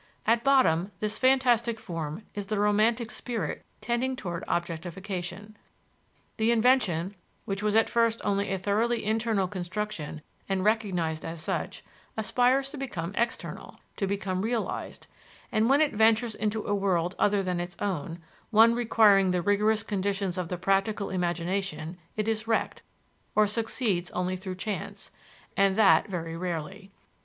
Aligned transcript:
At 0.25 0.43
bottom 0.43 0.91
this 0.97 1.19
fantastic 1.19 1.79
form 1.79 2.23
is 2.33 2.47
the 2.47 2.57
romantic 2.59 3.11
spirit 3.11 3.63
tending 3.81 4.15
toward 4.15 4.43
objectification. 4.47 5.55
The 6.37 6.49
invention, 6.49 7.15
which 7.45 7.61
was 7.61 7.75
at 7.75 7.87
first 7.87 8.19
only 8.23 8.51
a 8.51 8.57
thoroughly 8.57 9.05
internal 9.05 9.47
construction 9.47 10.23
and 10.49 10.63
recognized 10.65 11.23
as 11.23 11.43
such, 11.43 11.83
aspires 12.17 12.71
to 12.71 12.79
become 12.79 13.13
external, 13.13 13.79
to 13.97 14.07
become 14.07 14.41
realized, 14.41 15.05
and 15.51 15.69
when 15.69 15.81
it 15.81 15.93
ventures 15.93 16.33
into 16.33 16.65
a 16.65 16.73
world 16.73 17.13
other 17.19 17.43
than 17.43 17.59
its 17.59 17.77
own, 17.77 18.17
one 18.49 18.73
requiring 18.73 19.29
the 19.29 19.43
rigorous 19.43 19.83
conditions 19.83 20.35
of 20.35 20.47
the 20.47 20.57
practical 20.57 21.11
imagination, 21.11 21.95
it 22.17 22.27
is 22.27 22.47
wrecked, 22.47 22.81
or 23.35 23.45
succeeds 23.45 24.09
only 24.09 24.35
through 24.35 24.55
chance, 24.55 25.11
and 25.55 25.75
that 25.75 26.07
very 26.07 26.35
rarely. 26.35 26.89